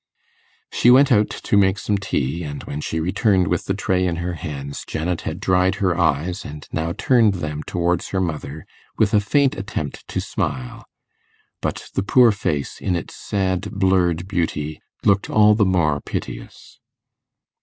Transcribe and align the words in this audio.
She 0.73 0.89
went 0.89 1.11
out 1.11 1.29
to 1.29 1.57
make 1.57 1.77
some 1.77 1.95
tea, 1.95 2.41
and 2.41 2.63
when 2.63 2.81
she 2.81 2.99
returned 2.99 3.47
with 3.47 3.65
the 3.65 3.75
tray 3.75 4.07
in 4.07 4.15
her 4.15 4.33
hands, 4.33 4.83
Janet 4.87 5.21
had 5.29 5.39
dried 5.39 5.75
her 5.75 5.95
eyes 5.95 6.43
and 6.43 6.67
now 6.71 6.93
turned 6.93 7.35
them 7.35 7.61
towards 7.61 8.07
her 8.09 8.19
mother 8.19 8.65
with 8.97 9.13
a 9.13 9.19
faint 9.19 9.55
attempt 9.55 10.07
to 10.07 10.19
smile; 10.19 10.85
but 11.61 11.91
the 11.93 12.01
poor 12.01 12.31
face, 12.31 12.81
in 12.81 12.95
its 12.95 13.15
sad 13.15 13.69
blurred 13.71 14.27
beauty, 14.27 14.81
looked 15.05 15.29
all 15.29 15.53
the 15.53 15.65
more 15.65 16.01
piteous. 16.01 16.79